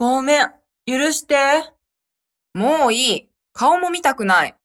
[0.00, 0.48] ごめん、
[0.86, 1.36] 許して。
[2.54, 3.28] もういい。
[3.52, 4.56] 顔も見たくない。